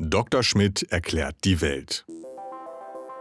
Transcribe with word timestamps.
Dr. 0.00 0.44
Schmidt 0.44 0.86
erklärt 0.92 1.34
die 1.42 1.60
Welt. 1.60 2.06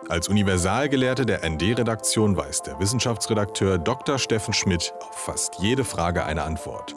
Als 0.10 0.30
Universalgelehrte 0.30 1.26
der 1.26 1.48
ND-Redaktion 1.50 2.38
weiß 2.38 2.62
der 2.62 2.80
Wissenschaftsredakteur 2.80 3.80
Dr. 3.80 4.20
Steffen 4.20 4.54
Schmidt 4.54 4.94
auf 5.00 5.16
fast 5.16 5.56
jede 5.60 5.84
Frage 5.84 6.24
eine 6.24 6.44
Antwort. 6.44 6.96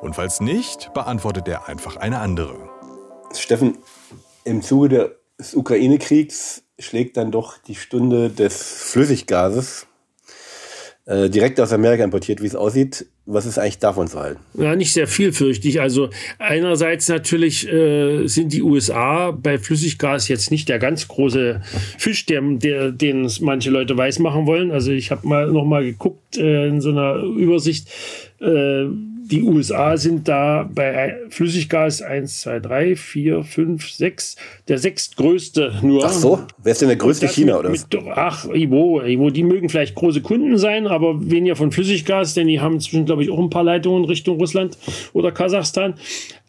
Und 0.00 0.14
falls 0.14 0.40
nicht, 0.40 0.94
beantwortet 0.94 1.46
er 1.46 1.68
einfach 1.68 1.96
eine 1.96 2.20
andere. 2.20 2.70
Steffen, 3.34 3.76
im 4.44 4.62
Zuge 4.62 5.18
des 5.38 5.54
Ukraine-Kriegs 5.54 6.62
schlägt 6.78 7.18
dann 7.18 7.30
doch 7.30 7.58
die 7.58 7.74
Stunde 7.74 8.30
des 8.30 8.62
Flüssiggases 8.62 9.86
äh, 11.04 11.28
direkt 11.28 11.60
aus 11.60 11.72
Amerika 11.72 12.02
importiert, 12.02 12.40
wie 12.40 12.46
es 12.46 12.56
aussieht. 12.56 13.06
Was 13.30 13.44
ist 13.44 13.58
eigentlich 13.58 13.78
davon 13.78 14.08
zu 14.08 14.18
halten? 14.18 14.40
Ja, 14.54 14.74
nicht 14.74 14.94
sehr 14.94 15.06
viel, 15.06 15.34
fürchte 15.34 15.68
ich. 15.68 15.82
Also 15.82 16.08
einerseits 16.38 17.08
natürlich 17.08 17.70
äh, 17.70 18.26
sind 18.26 18.54
die 18.54 18.62
USA 18.62 19.32
bei 19.32 19.58
Flüssiggas 19.58 20.28
jetzt 20.28 20.50
nicht 20.50 20.66
der 20.70 20.78
ganz 20.78 21.08
große 21.08 21.60
Fisch, 21.98 22.24
der, 22.24 22.40
der, 22.40 22.90
den 22.90 23.30
manche 23.42 23.68
Leute 23.68 23.94
weiß 23.98 24.20
machen 24.20 24.46
wollen. 24.46 24.70
Also 24.70 24.92
ich 24.92 25.10
habe 25.10 25.28
mal 25.28 25.46
noch 25.52 25.66
mal 25.66 25.84
geguckt 25.84 26.38
äh, 26.38 26.68
in 26.68 26.80
so 26.80 26.88
einer 26.88 27.16
Übersicht. 27.16 27.90
Äh, 28.40 28.86
die 29.30 29.42
USA 29.42 29.96
sind 29.96 30.26
da 30.26 30.68
bei 30.72 31.16
Flüssiggas 31.28 32.00
1, 32.00 32.40
2, 32.40 32.60
3, 32.60 32.96
4, 32.96 33.44
5, 33.44 33.90
6, 33.90 34.36
der 34.68 34.78
sechstgrößte 34.78 35.74
nur. 35.82 36.04
Ach 36.04 36.12
so, 36.12 36.40
wer 36.62 36.72
ist 36.72 36.80
denn 36.80 36.88
der 36.88 36.96
größte 36.96 37.28
China 37.28 37.58
oder? 37.58 37.68
Mit, 37.68 37.86
ach, 38.14 38.46
Ivo, 38.46 39.02
Ivo, 39.02 39.30
die 39.30 39.42
mögen 39.42 39.68
vielleicht 39.68 39.94
große 39.94 40.22
Kunden 40.22 40.56
sein, 40.56 40.86
aber 40.86 41.30
weniger 41.30 41.56
von 41.56 41.72
Flüssiggas, 41.72 42.34
denn 42.34 42.48
die 42.48 42.60
haben 42.60 42.74
inzwischen, 42.74 43.04
glaube 43.04 43.22
ich, 43.22 43.30
auch 43.30 43.38
ein 43.38 43.50
paar 43.50 43.64
Leitungen 43.64 44.04
Richtung 44.06 44.38
Russland 44.38 44.78
oder 45.12 45.30
Kasachstan. 45.30 45.94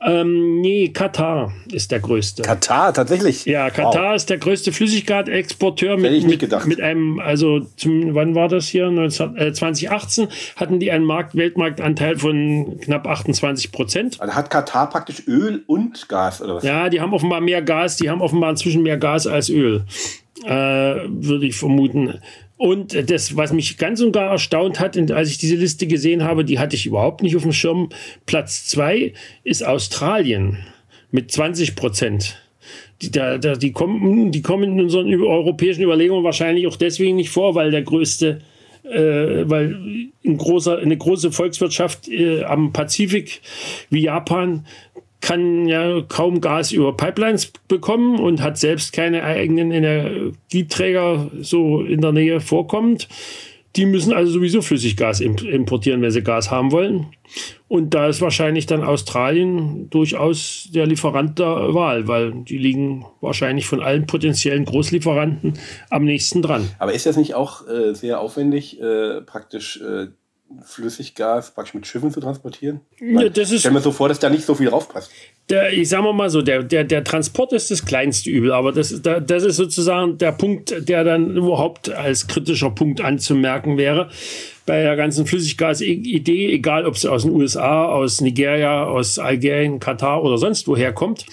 Ähm, 0.02 0.62
nee, 0.62 0.90
Katar 0.90 1.52
ist 1.72 1.92
der 1.92 2.00
größte. 2.00 2.44
Katar, 2.44 2.94
tatsächlich? 2.94 3.44
Ja, 3.44 3.70
Katar 3.70 4.12
wow. 4.12 4.16
ist 4.16 4.30
der 4.30 4.38
größte 4.38 4.72
Flüssiggasexporteur 4.72 5.98
mit, 5.98 6.24
mit, 6.24 6.66
mit, 6.68 6.82
einem, 6.82 7.20
also 7.20 7.60
zum, 7.76 8.16
wann 8.16 8.34
war 8.34 8.48
das 8.48 8.70
hier? 8.70 8.90
19, 8.90 9.36
äh, 9.36 9.52
2018 9.52 10.30
hatten 10.56 10.80
die 10.80 10.90
einen 10.92 11.04
Markt, 11.04 11.36
Weltmarktanteil 11.36 12.18
von 12.18 12.80
knapp 12.80 13.08
28 13.08 13.74
Prozent. 13.74 14.22
Also 14.22 14.36
hat 14.36 14.50
Katar 14.50 14.90
praktisch 14.90 15.24
Öl 15.28 15.64
und 15.68 16.08
Gas, 16.08 16.42
oder 16.42 16.56
was? 16.56 16.64
Ja, 16.64 16.88
die 16.88 17.02
haben 17.02 17.14
offenbar 17.14 17.42
mehr 17.42 17.62
Gas, 17.62 17.98
die 17.98 18.10
haben 18.10 18.22
offenbar 18.22 18.52
inzwischen 18.52 18.84
mehr 18.84 18.98
Gas 18.98 19.28
als 19.28 19.50
Öl. 19.50 19.84
Äh, 20.46 20.50
würde 20.50 21.46
ich 21.46 21.58
vermuten. 21.58 22.22
Und 22.60 23.10
das, 23.10 23.38
was 23.38 23.54
mich 23.54 23.78
ganz 23.78 24.02
und 24.02 24.12
gar 24.12 24.32
erstaunt 24.32 24.82
hat, 24.82 24.98
als 25.12 25.30
ich 25.30 25.38
diese 25.38 25.56
Liste 25.56 25.88
gesehen 25.88 26.26
habe, 26.26 26.44
die 26.44 26.60
hatte 26.60 26.76
ich 26.76 26.86
überhaupt 26.86 27.24
nicht 27.24 27.38
auf 27.38 27.44
dem 27.44 27.54
Schirm. 27.54 27.88
Platz 28.26 28.66
zwei 28.66 29.14
ist 29.46 29.66
Australien 29.66 30.58
mit 31.10 31.32
20 31.32 31.78
Prozent. 31.78 32.38
Die, 33.02 33.12
da, 33.12 33.38
da, 33.38 33.56
die, 33.56 33.72
kommen, 33.72 34.34
die 34.34 34.42
kommen 34.42 34.74
in 34.74 34.82
unseren 34.82 35.08
europäischen 35.08 35.84
Überlegungen 35.84 36.26
wahrscheinlich 36.26 36.68
auch 36.68 36.76
deswegen 36.76 37.16
nicht 37.16 37.30
vor, 37.30 37.56
weil 37.56 37.72
der 37.72 37.84
größte, 37.84 38.42
äh, 38.84 39.00
weil 39.50 40.10
ein 40.26 40.38
großer, 40.38 40.80
eine 40.80 40.98
große 40.98 41.32
Volkswirtschaft 41.32 42.10
äh, 42.10 42.44
am 42.44 42.74
Pazifik 42.74 43.40
wie 43.90 44.02
Japan 44.02 44.66
kann 45.22 45.68
ja 45.68 46.02
kaum 46.08 46.42
Gas 46.42 46.72
über 46.72 46.96
Pipelines 46.96 47.52
bekommen 47.68 48.20
und 48.20 48.42
hat 48.42 48.58
selbst 48.58 48.94
keine 48.94 49.24
eigenen 49.24 49.72
Energieträger 49.72 51.30
so 51.42 51.82
in 51.82 52.02
der 52.02 52.12
Nähe 52.12 52.40
vorkommend. 52.40 53.08
Die 53.76 53.86
müssen 53.86 54.14
also 54.14 54.32
sowieso 54.32 54.62
Flüssiggas 54.62 55.20
importieren, 55.20 56.02
wenn 56.02 56.10
sie 56.10 56.24
Gas 56.24 56.50
haben 56.50 56.72
wollen. 56.72 57.08
Und 57.68 57.94
da 57.94 58.08
ist 58.08 58.20
wahrscheinlich 58.20 58.66
dann 58.66 58.84
Australien 58.84 59.92
durchaus 59.92 60.70
der 60.74 60.88
Lieferant 60.88 61.38
der 61.38 61.74
Wahl, 61.76 62.08
weil 62.08 62.32
die 62.32 62.58
liegen 62.58 63.06
wahrscheinlich 63.22 63.68
von 63.68 63.82
allen 63.82 64.08
potenziellen 64.08 64.66
Großlieferanten 64.66 65.54
am 65.92 66.04
nächsten 66.04 66.42
dran. 66.42 66.68
Aber 66.80 66.94
ist 66.94 67.06
das 67.06 67.16
nicht 67.16 67.36
auch 67.36 67.68
äh, 67.68 67.94
sehr 67.94 68.20
aufwendig, 68.20 68.82
äh, 68.82 69.22
praktisch 69.22 69.80
äh, 69.82 70.08
Flüssiggas 70.64 71.54
praktisch 71.54 71.76
mit 71.76 71.88
Schiffen 71.88 72.12
zu 72.12 72.20
transportieren? 72.20 72.82
Ja, 73.00 73.30
das 73.30 73.52
ist, 73.52 73.62
stell 73.62 73.72
mir 73.72 73.82
so 73.82 73.92
vor, 73.92 74.10
dass 74.10 74.20
da 74.20 74.30
nicht 74.30 74.46
so 74.46 74.56
viel 74.56 74.70
raufpasst. 74.70 75.12
Der, 75.50 75.74
ich 75.74 75.90
sage 75.90 76.12
mal 76.14 76.30
so, 76.30 76.42
der, 76.42 76.64
der, 76.64 76.84
der 76.84 77.04
Transport 77.04 77.54
ist 77.54 77.72
das 77.72 77.86
kleinste 77.86 78.30
Übel, 78.30 78.52
aber 78.52 78.72
das, 78.72 79.02
das 79.02 79.44
ist 79.44 79.56
sozusagen 79.56 80.18
der 80.18 80.32
Punkt, 80.32 80.88
der 80.88 81.04
dann 81.04 81.36
überhaupt 81.38 81.90
als 81.90 82.28
kritischer 82.28 82.72
Punkt 82.72 83.02
anzumerken 83.02 83.78
wäre. 83.78 84.10
Bei 84.66 84.84
der 84.84 84.96
ganzen 84.96 85.26
Flüssiggas-Idee, 85.26 86.52
egal 86.52 86.86
ob 86.86 86.98
sie 86.98 87.12
aus 87.12 87.24
den 87.24 87.32
USA, 87.32 87.86
aus 87.86 88.22
Nigeria, 88.22 88.86
aus 88.86 89.18
Algerien, 89.18 89.80
Katar 89.80 90.24
oder 90.24 90.38
sonst 90.38 90.68
woher 90.68 90.94
kommt, 90.94 91.26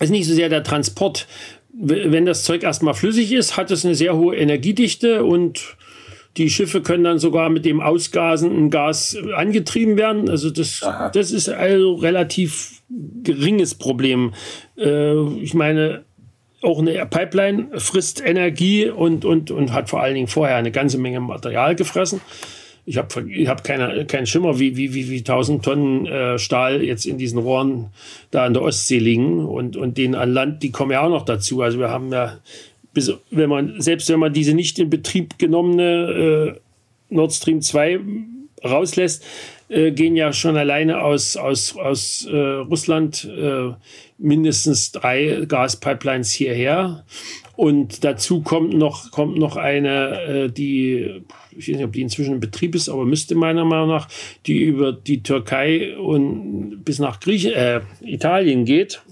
ist 0.00 0.10
nicht 0.10 0.26
so 0.26 0.34
sehr 0.34 0.48
der 0.48 0.64
Transport. 0.64 1.26
Wenn 1.72 2.26
das 2.26 2.44
Zeug 2.44 2.62
erstmal 2.62 2.94
flüssig 2.94 3.32
ist, 3.32 3.56
hat 3.56 3.70
es 3.70 3.84
eine 3.84 3.94
sehr 3.94 4.16
hohe 4.16 4.36
Energiedichte 4.36 5.24
und 5.24 5.76
die 6.36 6.50
Schiffe 6.50 6.82
können 6.82 7.04
dann 7.04 7.18
sogar 7.18 7.48
mit 7.48 7.64
dem 7.64 7.80
ausgasenden 7.80 8.70
Gas 8.70 9.16
angetrieben 9.36 9.96
werden. 9.96 10.28
Also 10.28 10.50
das, 10.50 10.84
das 11.12 11.30
ist 11.30 11.48
also 11.48 11.94
relativ 11.94 12.82
geringes 13.22 13.74
Problem. 13.74 14.34
Äh, 14.76 15.14
ich 15.36 15.54
meine, 15.54 16.04
auch 16.62 16.78
eine 16.78 17.06
Pipeline 17.06 17.68
frisst 17.78 18.24
Energie 18.24 18.88
und, 18.88 19.24
und, 19.24 19.50
und 19.50 19.72
hat 19.72 19.90
vor 19.90 20.02
allen 20.02 20.14
Dingen 20.14 20.28
vorher 20.28 20.56
eine 20.56 20.72
ganze 20.72 20.98
Menge 20.98 21.20
Material 21.20 21.76
gefressen. 21.76 22.20
Ich 22.86 22.98
habe 22.98 23.30
ich 23.30 23.48
hab 23.48 23.64
keine, 23.64 24.04
keinen 24.04 24.26
Schimmer, 24.26 24.58
wie, 24.58 24.76
wie, 24.76 24.92
wie, 24.92 25.08
wie 25.08 25.18
1000 25.18 25.64
Tonnen 25.64 26.06
äh, 26.06 26.38
Stahl 26.38 26.82
jetzt 26.82 27.06
in 27.06 27.16
diesen 27.16 27.38
Rohren 27.38 27.90
da 28.30 28.44
an 28.44 28.52
der 28.52 28.62
Ostsee 28.62 28.98
liegen 28.98 29.46
und, 29.46 29.76
und 29.76 29.96
den 29.96 30.14
an 30.14 30.32
Land, 30.32 30.62
die 30.62 30.70
kommen 30.70 30.90
ja 30.90 31.02
auch 31.02 31.08
noch 31.08 31.24
dazu. 31.24 31.62
Also 31.62 31.78
wir 31.78 31.88
haben 31.88 32.12
ja 32.12 32.38
wenn 33.30 33.50
man, 33.50 33.80
selbst 33.80 34.08
wenn 34.08 34.20
man 34.20 34.32
diese 34.32 34.54
nicht 34.54 34.78
in 34.78 34.90
Betrieb 34.90 35.38
genommene 35.38 36.54
äh, 36.54 37.14
Nord 37.14 37.32
Stream 37.32 37.60
2 37.60 38.00
rauslässt, 38.64 39.24
äh, 39.68 39.92
gehen 39.92 40.16
ja 40.16 40.32
schon 40.32 40.56
alleine 40.56 41.02
aus, 41.02 41.36
aus, 41.36 41.76
aus 41.76 42.26
äh, 42.26 42.36
Russland 42.36 43.24
äh, 43.24 43.72
mindestens 44.18 44.92
drei 44.92 45.44
Gaspipelines 45.46 46.32
hierher. 46.32 47.04
Und 47.56 48.04
dazu 48.04 48.42
kommt 48.42 48.74
noch, 48.74 49.10
kommt 49.10 49.38
noch 49.38 49.56
eine, 49.56 50.22
äh, 50.22 50.48
die, 50.50 51.22
ich 51.52 51.68
weiß 51.68 51.76
nicht, 51.76 51.84
ob 51.84 51.92
die 51.92 52.02
inzwischen 52.02 52.34
in 52.34 52.40
Betrieb 52.40 52.74
ist, 52.74 52.88
aber 52.88 53.04
müsste 53.04 53.36
meiner 53.36 53.64
Meinung 53.64 53.88
nach, 53.88 54.08
die 54.46 54.58
über 54.58 54.92
die 54.92 55.22
Türkei 55.22 55.96
und 55.96 56.84
bis 56.84 56.98
nach 56.98 57.20
Griechen, 57.20 57.52
äh, 57.52 57.80
Italien 58.00 58.64
geht, 58.64 59.02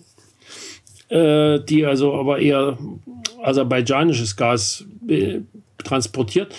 äh, 1.08 1.60
die 1.60 1.86
also 1.86 2.14
aber 2.14 2.40
eher 2.40 2.78
aserbaidschanisches 3.42 4.36
Gas 4.36 4.86
äh, 5.08 5.40
transportiert. 5.78 6.54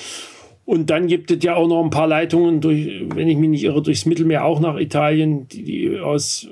Und 0.66 0.90
dann 0.90 1.08
gibt 1.08 1.30
es 1.30 1.44
ja 1.44 1.56
auch 1.56 1.68
noch 1.68 1.84
ein 1.84 1.90
paar 1.90 2.08
Leitungen, 2.08 2.62
durch, 2.62 3.04
wenn 3.14 3.28
ich 3.28 3.38
mich 3.38 3.50
nicht 3.50 3.64
irre, 3.64 3.82
durchs 3.82 4.06
Mittelmeer 4.06 4.46
auch 4.46 4.60
nach 4.60 4.78
Italien, 4.78 5.48
die, 5.50 5.64
die 5.64 6.00
aus 6.00 6.48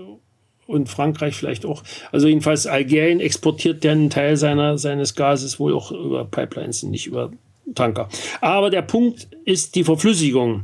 und 0.68 0.90
Frankreich 0.90 1.36
vielleicht 1.36 1.66
auch. 1.66 1.84
Also 2.12 2.28
jedenfalls 2.28 2.66
Algerien 2.66 3.20
exportiert 3.20 3.84
ja 3.84 3.92
einen 3.92 4.10
Teil 4.10 4.38
seiner, 4.38 4.78
seines 4.78 5.16
Gases 5.16 5.60
wohl 5.60 5.74
auch 5.74 5.92
über 5.92 6.26
Pipelines, 6.26 6.84
nicht 6.84 7.08
über 7.08 7.32
Tanker. 7.76 8.10
Aber 8.40 8.70
der 8.70 8.82
Punkt 8.82 9.28
ist 9.46 9.76
die 9.76 9.84
Verflüssigung. 9.84 10.64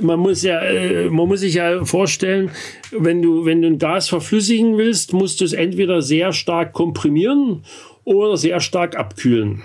Man 0.00 0.20
muss 0.20 0.42
ja, 0.42 0.60
äh, 0.60 1.10
man 1.10 1.26
muss 1.26 1.40
sich 1.40 1.54
ja 1.54 1.84
vorstellen, 1.84 2.50
wenn 2.92 3.22
du, 3.22 3.44
wenn 3.44 3.60
du 3.60 3.68
ein 3.68 3.78
Gas 3.78 4.08
verflüssigen 4.08 4.78
willst, 4.78 5.12
musst 5.12 5.40
du 5.40 5.44
es 5.44 5.52
entweder 5.52 6.00
sehr 6.00 6.32
stark 6.32 6.72
komprimieren 6.72 7.64
oder 8.04 8.36
sehr 8.36 8.60
stark 8.60 8.96
abkühlen. 8.96 9.62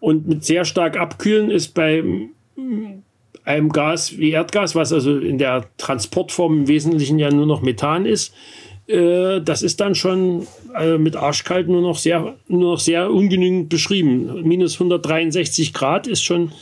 Und 0.00 0.28
mit 0.28 0.44
sehr 0.44 0.64
stark 0.64 0.96
abkühlen 0.96 1.50
ist 1.50 1.74
bei 1.74 2.02
einem 3.44 3.70
Gas 3.70 4.18
wie 4.18 4.30
Erdgas, 4.30 4.74
was 4.74 4.92
also 4.92 5.18
in 5.18 5.38
der 5.38 5.66
Transportform 5.78 6.58
im 6.58 6.68
Wesentlichen 6.68 7.18
ja 7.18 7.30
nur 7.30 7.46
noch 7.46 7.62
Methan 7.62 8.04
ist, 8.04 8.34
äh, 8.88 9.40
das 9.40 9.62
ist 9.62 9.80
dann 9.80 9.94
schon 9.94 10.46
äh, 10.74 10.98
mit 10.98 11.14
Arschkalt 11.14 11.68
nur 11.68 11.82
noch 11.82 11.98
sehr, 11.98 12.36
nur 12.48 12.72
noch 12.72 12.80
sehr 12.80 13.10
ungenügend 13.10 13.68
beschrieben. 13.68 14.42
Minus 14.42 14.74
163 14.74 15.74
Grad 15.74 16.06
ist 16.06 16.22
schon, 16.22 16.52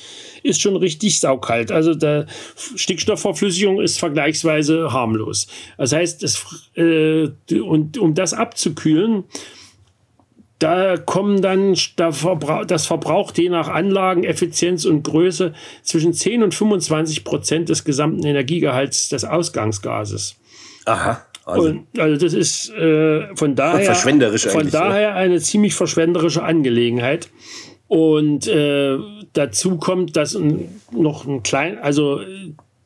ist 0.42 0.60
schon 0.60 0.76
richtig 0.76 1.20
saukalt. 1.20 1.70
Also 1.70 1.94
der 1.94 2.26
Stickstoffverflüssigung 2.74 3.80
ist 3.80 3.98
vergleichsweise 3.98 4.92
harmlos. 4.92 5.46
Das 5.78 5.92
heißt, 5.92 6.22
das, 6.22 6.44
äh, 6.74 7.28
und 7.60 7.96
um 7.98 8.14
das 8.14 8.32
abzukühlen, 8.32 9.24
da 10.58 10.96
kommen 10.96 11.42
dann, 11.42 11.76
das 11.96 12.86
verbraucht 12.86 13.38
je 13.38 13.50
nach 13.50 13.68
Anlageneffizienz 13.68 14.86
und 14.86 15.02
Größe 15.02 15.52
zwischen 15.82 16.14
10 16.14 16.42
und 16.42 16.54
25 16.54 17.24
Prozent 17.24 17.68
des 17.68 17.84
gesamten 17.84 18.24
Energiegehalts 18.24 19.10
des 19.10 19.24
Ausgangsgases. 19.24 20.36
Aha. 20.86 21.22
Also, 21.44 21.68
und, 21.68 21.86
also 21.98 22.24
das 22.24 22.32
ist 22.32 22.70
äh, 22.70 23.34
von 23.36 23.54
daher, 23.54 23.94
von 23.94 24.70
daher 24.70 25.14
eine 25.14 25.40
ziemlich 25.40 25.74
verschwenderische 25.74 26.42
Angelegenheit. 26.42 27.28
Und 27.88 28.48
äh, 28.48 28.98
dazu 29.32 29.76
kommt, 29.76 30.16
dass 30.16 30.36
noch 30.90 31.24
ein 31.24 31.44
klein, 31.44 31.78
also 31.78 32.20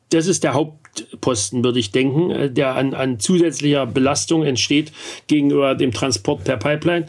das 0.09 0.27
ist 0.27 0.43
der 0.43 0.53
Haupt, 0.53 0.81
Hauptposten, 0.91 1.63
würde 1.63 1.79
ich 1.79 1.91
denken, 1.91 2.31
äh, 2.31 2.51
der 2.51 2.75
an, 2.75 2.93
an 2.93 3.19
zusätzlicher 3.19 3.85
Belastung 3.85 4.43
entsteht 4.43 4.91
gegenüber 5.27 5.75
dem 5.75 5.91
Transport 5.91 6.43
per 6.43 6.57
Pipeline. 6.57 7.07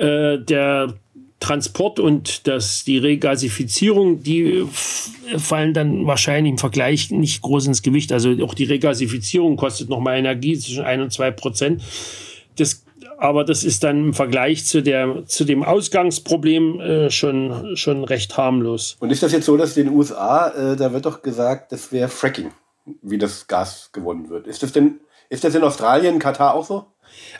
Äh, 0.00 0.38
der 0.38 0.94
Transport 1.40 2.00
und 2.00 2.46
das, 2.46 2.84
die 2.84 2.96
Regasifizierung, 2.96 4.22
die 4.22 4.66
fallen 5.36 5.74
dann 5.74 6.06
wahrscheinlich 6.06 6.52
im 6.52 6.58
Vergleich 6.58 7.10
nicht 7.10 7.42
groß 7.42 7.66
ins 7.66 7.82
Gewicht. 7.82 8.12
Also 8.12 8.30
auch 8.42 8.54
die 8.54 8.64
Regasifizierung 8.64 9.56
kostet 9.56 9.90
nochmal 9.90 10.18
Energie 10.18 10.58
zwischen 10.58 10.84
1 10.84 11.02
und 11.02 11.12
2 11.12 11.30
Prozent. 11.32 11.82
Das, 12.56 12.84
aber 13.18 13.44
das 13.44 13.62
ist 13.62 13.84
dann 13.84 14.06
im 14.06 14.14
Vergleich 14.14 14.64
zu, 14.64 14.82
der, 14.82 15.26
zu 15.26 15.44
dem 15.44 15.64
Ausgangsproblem 15.64 16.80
äh, 16.80 17.10
schon, 17.10 17.76
schon 17.76 18.04
recht 18.04 18.36
harmlos. 18.38 18.96
Und 19.00 19.10
ist 19.10 19.22
das 19.22 19.32
jetzt 19.32 19.44
so, 19.46 19.56
dass 19.58 19.76
in 19.76 19.86
den 19.86 19.94
USA, 19.94 20.48
äh, 20.48 20.76
da 20.76 20.92
wird 20.92 21.04
doch 21.04 21.20
gesagt, 21.20 21.72
das 21.72 21.92
wäre 21.92 22.08
Fracking, 22.08 22.52
wie 23.02 23.18
das 23.18 23.46
Gas 23.46 23.90
gewonnen 23.92 24.30
wird. 24.30 24.46
Ist 24.46 24.62
das 24.62 24.72
denn, 24.72 25.00
ist 25.28 25.44
das 25.44 25.54
in 25.54 25.62
Australien, 25.62 26.18
Katar 26.18 26.54
auch 26.54 26.64
so? 26.64 26.86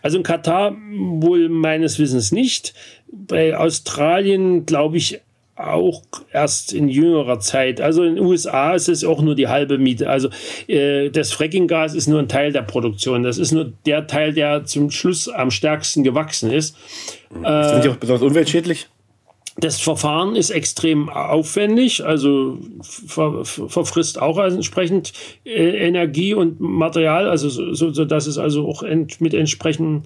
Also 0.02 0.16
in 0.18 0.22
Katar 0.22 0.76
wohl 0.92 1.48
meines 1.48 1.98
Wissens 1.98 2.32
nicht. 2.32 2.74
Bei 3.10 3.56
Australien 3.56 4.66
glaube 4.66 4.96
ich 4.96 5.20
auch 5.56 6.02
erst 6.32 6.72
in 6.72 6.88
jüngerer 6.88 7.38
Zeit. 7.38 7.80
Also 7.80 8.02
in 8.02 8.16
den 8.16 8.24
USA 8.24 8.74
ist 8.74 8.88
es 8.88 9.04
auch 9.04 9.20
nur 9.20 9.34
die 9.34 9.48
halbe 9.48 9.78
Miete. 9.78 10.08
Also 10.08 10.30
äh, 10.66 11.10
das 11.10 11.32
Frackinggas 11.32 11.94
ist 11.94 12.06
nur 12.06 12.18
ein 12.18 12.28
Teil 12.28 12.52
der 12.52 12.62
Produktion. 12.62 13.22
Das 13.22 13.38
ist 13.38 13.52
nur 13.52 13.72
der 13.86 14.06
Teil, 14.06 14.32
der 14.32 14.64
zum 14.64 14.90
Schluss 14.90 15.28
am 15.28 15.50
stärksten 15.50 16.02
gewachsen 16.02 16.50
ist. 16.50 16.76
Sind 17.30 17.84
die 17.84 17.88
auch 17.88 17.96
besonders 17.96 18.22
umweltschädlich? 18.22 18.88
Das 19.58 19.80
Verfahren 19.80 20.36
ist 20.36 20.50
extrem 20.50 21.08
aufwendig, 21.08 22.04
also 22.04 22.58
ver, 22.82 23.44
verfrisst 23.44 24.20
auch 24.20 24.38
entsprechend 24.38 25.12
äh, 25.44 25.86
Energie 25.86 26.34
und 26.34 26.60
Material, 26.60 27.28
also 27.28 27.48
so, 27.48 27.92
so 27.92 28.04
dass 28.04 28.26
es 28.26 28.38
also 28.38 28.68
auch 28.68 28.82
ent, 28.82 29.20
mit 29.20 29.34
entsprechenden 29.34 30.04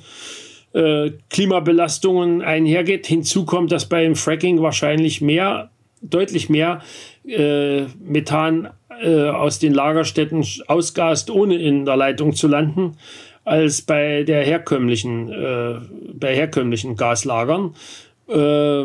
äh, 0.72 1.12
Klimabelastungen 1.30 2.42
einhergeht. 2.42 3.06
Hinzu 3.06 3.44
kommt, 3.44 3.70
dass 3.70 3.88
beim 3.88 4.16
Fracking 4.16 4.62
wahrscheinlich 4.62 5.20
mehr, 5.20 5.70
deutlich 6.00 6.48
mehr 6.48 6.80
äh, 7.26 7.82
Methan 8.02 8.70
äh, 9.02 9.28
aus 9.28 9.58
den 9.58 9.74
Lagerstätten 9.74 10.44
ausgast, 10.66 11.30
ohne 11.30 11.56
in 11.56 11.84
der 11.84 11.96
Leitung 11.96 12.34
zu 12.34 12.48
landen, 12.48 12.96
als 13.44 13.82
bei 13.82 14.22
der 14.22 14.42
herkömmlichen, 14.42 15.30
äh, 15.30 15.74
bei 16.14 16.34
herkömmlichen 16.34 16.96
Gaslagern 16.96 17.74
äh, 18.28 18.84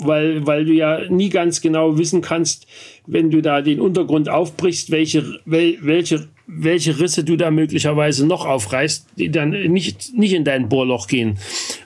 weil, 0.00 0.46
weil 0.46 0.64
du 0.64 0.72
ja 0.72 1.00
nie 1.08 1.28
ganz 1.28 1.60
genau 1.60 1.98
wissen 1.98 2.20
kannst, 2.20 2.66
wenn 3.06 3.30
du 3.30 3.40
da 3.40 3.62
den 3.62 3.80
Untergrund 3.80 4.28
aufbrichst, 4.28 4.90
welche, 4.90 5.40
wel, 5.44 5.78
welche, 5.80 6.28
welche 6.46 6.98
Risse 7.00 7.24
du 7.24 7.36
da 7.36 7.50
möglicherweise 7.50 8.26
noch 8.26 8.46
aufreißt, 8.46 9.08
die 9.16 9.30
dann 9.30 9.50
nicht, 9.50 10.14
nicht 10.14 10.32
in 10.32 10.44
dein 10.44 10.68
Bohrloch 10.68 11.06
gehen. 11.06 11.38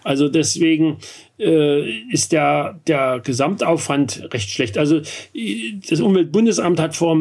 Also 0.05 0.29
deswegen 0.29 0.99
äh, 1.39 1.91
ist 2.11 2.33
der, 2.33 2.81
der 2.87 3.21
Gesamtaufwand 3.23 4.29
recht 4.33 4.51
schlecht. 4.51 4.79
Also 4.79 5.01
das 5.89 6.01
Umweltbundesamt 6.01 6.81
hat 6.81 6.97
vor 6.97 7.17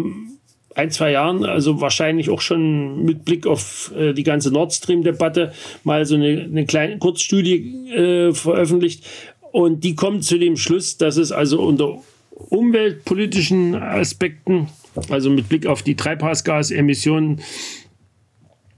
ein, 0.75 0.91
zwei 0.91 1.11
Jahren, 1.11 1.43
also 1.45 1.81
wahrscheinlich 1.81 2.29
auch 2.29 2.41
schon 2.41 3.03
mit 3.03 3.25
Blick 3.25 3.45
auf 3.45 3.91
äh, 3.97 4.13
die 4.13 4.23
ganze 4.23 4.51
Nord 4.51 4.73
Stream-Debatte, 4.73 5.53
mal 5.83 6.05
so 6.05 6.15
eine, 6.15 6.43
eine 6.43 6.65
kleine 6.65 6.97
Kurzstudie 6.97 7.89
äh, 7.89 8.33
veröffentlicht, 8.33 9.05
und 9.51 9.83
die 9.83 9.95
kommt 9.95 10.24
zu 10.24 10.38
dem 10.38 10.57
Schluss, 10.57 10.98
dass 10.98 11.18
es 11.18 11.31
also 11.31 11.62
unter 11.62 12.01
umweltpolitischen 12.31 13.75
Aspekten, 13.75 14.68
also 15.09 15.30
mit 15.30 15.50
Blick 15.50 15.65
auf 15.65 15.83
die 15.83 15.95
Treibhausgasemissionen, 15.95 17.42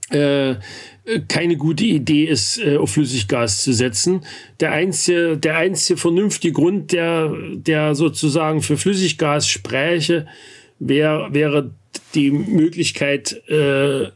äh, 0.10 0.56
keine 1.28 1.58
gute 1.58 1.84
Idee 1.84 2.26
ist, 2.26 2.60
äh, 2.60 2.78
auf 2.78 2.92
Flüssiggas 2.92 3.64
zu 3.64 3.74
setzen. 3.74 4.22
Der 4.60 4.72
einzige, 4.72 5.38
der 5.38 5.58
einzige 5.58 5.98
vernünftige 5.98 6.54
Grund, 6.54 6.92
der, 6.92 7.34
der 7.54 7.96
sozusagen 7.96 8.62
für 8.62 8.78
Flüssiggas 8.78 9.48
spräche, 9.48 10.28
wär, 10.80 11.30
wäre 11.32 11.72
die 12.16 12.32
Möglichkeit, 12.32 13.42
äh, 13.50 14.10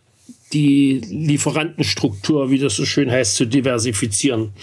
die 0.53 1.01
Lieferantenstruktur, 1.09 2.49
wie 2.49 2.59
das 2.59 2.75
so 2.75 2.85
schön 2.85 3.11
heißt, 3.11 3.35
zu 3.35 3.45
diversifizieren. 3.45 4.53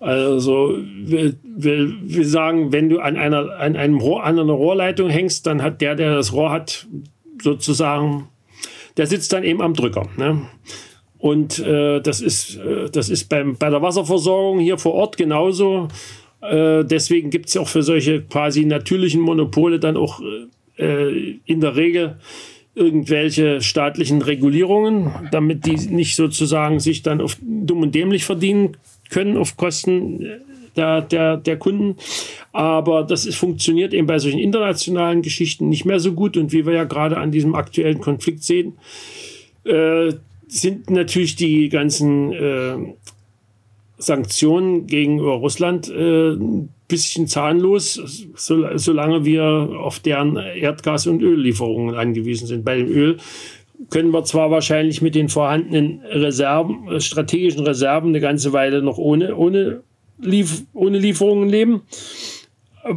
Also 0.00 0.78
wir, 1.04 1.34
wir, 1.42 1.92
wir 2.02 2.26
sagen, 2.26 2.72
wenn 2.72 2.88
du 2.88 3.00
an 3.00 3.16
einer, 3.16 3.58
an 3.58 3.74
einem 3.74 3.98
Rohr, 3.98 4.24
an 4.24 4.38
einer 4.38 4.52
Rohrleitung 4.52 5.10
hängst, 5.10 5.46
dann 5.46 5.62
hat 5.62 5.80
der, 5.80 5.96
der 5.96 6.14
das 6.14 6.32
Rohr 6.32 6.50
hat, 6.50 6.86
sozusagen, 7.42 8.28
der 8.96 9.06
sitzt 9.06 9.32
dann 9.32 9.42
eben 9.42 9.60
am 9.60 9.74
Drücker. 9.74 10.08
Ne? 10.16 10.42
Und 11.18 11.58
äh, 11.58 12.00
das 12.00 12.20
ist, 12.20 12.56
äh, 12.56 12.88
das 12.90 13.08
ist 13.08 13.28
beim, 13.28 13.56
bei 13.56 13.70
der 13.70 13.82
Wasserversorgung 13.82 14.60
hier 14.60 14.78
vor 14.78 14.94
Ort 14.94 15.16
genauso. 15.16 15.88
Äh, 16.40 16.84
deswegen 16.84 17.30
gibt 17.30 17.48
es 17.48 17.56
auch 17.56 17.68
für 17.68 17.82
solche 17.82 18.22
quasi 18.22 18.64
natürlichen 18.64 19.20
Monopole 19.20 19.80
dann 19.80 19.96
auch 19.96 20.20
äh, 20.76 21.38
in 21.44 21.60
der 21.60 21.74
Regel 21.74 22.18
irgendwelche 22.76 23.60
staatlichen 23.60 24.22
Regulierungen, 24.22 25.10
damit 25.32 25.66
die 25.66 25.74
nicht 25.74 26.14
sozusagen 26.14 26.78
sich 26.78 27.02
dann 27.02 27.20
auf 27.20 27.36
dumm 27.42 27.82
und 27.82 27.94
dämlich 27.96 28.24
verdienen 28.24 28.76
können 29.10 29.36
auf 29.36 29.56
Kosten 29.56 30.24
der, 30.76 31.02
der, 31.02 31.36
der 31.36 31.58
Kunden. 31.58 31.96
Aber 32.52 33.02
das 33.02 33.26
ist, 33.26 33.36
funktioniert 33.36 33.92
eben 33.92 34.06
bei 34.06 34.18
solchen 34.18 34.38
internationalen 34.38 35.22
Geschichten 35.22 35.68
nicht 35.68 35.84
mehr 35.84 36.00
so 36.00 36.12
gut. 36.12 36.36
Und 36.36 36.52
wie 36.52 36.64
wir 36.64 36.74
ja 36.74 36.84
gerade 36.84 37.18
an 37.18 37.30
diesem 37.30 37.54
aktuellen 37.54 38.00
Konflikt 38.00 38.44
sehen, 38.44 38.78
äh, 39.64 40.12
sind 40.46 40.90
natürlich 40.90 41.36
die 41.36 41.68
ganzen 41.68 42.32
äh, 42.32 42.76
Sanktionen 43.98 44.86
gegenüber 44.86 45.34
Russland 45.34 45.90
äh, 45.90 46.30
ein 46.32 46.70
bisschen 46.86 47.26
zahnlos, 47.26 48.00
so, 48.34 48.64
solange 48.76 49.24
wir 49.24 49.44
auf 49.44 49.98
deren 49.98 50.36
Erdgas- 50.36 51.06
und 51.06 51.22
Öllieferungen 51.22 51.94
angewiesen 51.94 52.46
sind. 52.46 52.64
Bei 52.64 52.76
dem 52.76 52.88
Öl 52.88 53.18
können 53.90 54.12
wir 54.12 54.24
zwar 54.24 54.50
wahrscheinlich 54.50 55.02
mit 55.02 55.14
den 55.14 55.28
vorhandenen 55.28 56.00
Reserven, 56.04 56.88
äh, 56.88 57.00
strategischen 57.00 57.64
Reserven 57.64 58.10
eine 58.10 58.20
ganze 58.20 58.52
Weile 58.52 58.82
noch 58.82 58.98
ohne, 58.98 59.36
ohne, 59.36 59.82
Lief 60.20 60.64
ohne 60.74 60.98
Lieferungen 60.98 61.48
leben. 61.48 61.82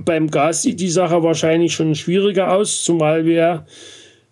Beim 0.06 0.32
Gas 0.32 0.64
sieht 0.64 0.80
die 0.80 0.90
Sache 0.90 1.22
wahrscheinlich 1.22 1.74
schon 1.74 1.94
schwieriger 1.94 2.52
aus, 2.52 2.84
zumal 2.84 3.26
wir 3.26 3.68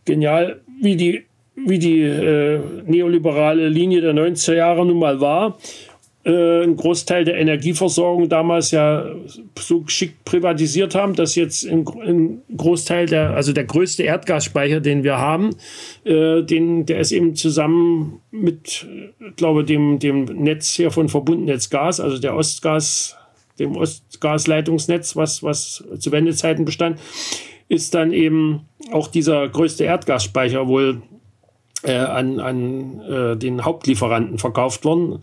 genial, 0.05 0.61
wie 0.81 0.95
die, 0.95 1.25
wie 1.55 1.77
die 1.77 2.01
äh, 2.01 2.59
neoliberale 2.87 3.69
Linie 3.69 4.01
der 4.01 4.13
90er 4.13 4.55
Jahre 4.55 4.87
nun 4.87 4.97
mal 4.97 5.21
war, 5.21 5.59
äh, 6.29 6.63
einen 6.63 6.75
Großteil 6.75 7.25
der 7.25 7.37
Energieversorgung 7.37 8.29
damals 8.29 8.71
ja 8.71 9.05
so 9.57 9.81
geschickt 9.81 10.23
privatisiert 10.25 10.93
haben, 10.93 11.15
dass 11.15 11.35
jetzt 11.35 11.65
ein, 11.65 12.41
Großteil 12.55 13.07
der, 13.07 13.31
also 13.31 13.51
der 13.51 13.65
größte 13.65 14.03
Erdgasspeicher, 14.03 14.79
den 14.79 15.03
wir 15.03 15.17
haben, 15.17 15.55
äh, 16.03 16.43
den, 16.43 16.85
der 16.85 16.99
ist 16.99 17.11
eben 17.11 17.35
zusammen 17.35 18.21
mit, 18.31 18.87
glaube 19.37 19.63
dem, 19.63 19.97
dem 19.99 20.25
Netz 20.25 20.73
hier 20.75 20.91
von 20.91 21.09
Verbundnetz 21.09 21.69
Gas, 21.69 21.99
also 21.99 22.19
der 22.19 22.35
Ostgas, 22.35 23.17
dem 23.57 23.75
Ostgasleitungsnetz, 23.75 25.15
was, 25.15 25.41
was 25.41 25.83
zu 25.97 26.11
Wendezeiten 26.11 26.63
bestand, 26.63 26.99
ist 27.69 27.95
dann 27.95 28.13
eben 28.13 28.67
auch 28.91 29.07
dieser 29.07 29.47
größte 29.49 29.83
Erdgasspeicher 29.83 30.67
wohl 30.67 31.01
äh, 31.83 31.93
an, 31.93 32.39
an 32.39 33.01
äh, 33.01 33.35
den 33.35 33.65
Hauptlieferanten 33.65 34.37
verkauft 34.37 34.85
worden 34.85 35.19